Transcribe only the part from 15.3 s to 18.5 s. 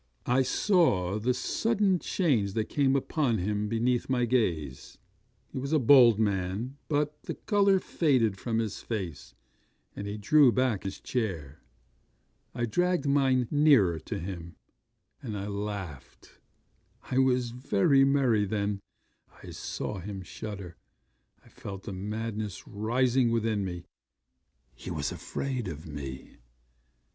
I laughed I was very merry